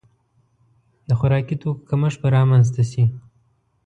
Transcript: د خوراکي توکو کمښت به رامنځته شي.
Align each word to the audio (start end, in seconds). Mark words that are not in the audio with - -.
د 1.07 1.09
خوراکي 1.19 1.55
توکو 1.61 1.87
کمښت 1.89 2.17
به 2.21 2.27
رامنځته 2.37 2.83
شي. 2.91 3.03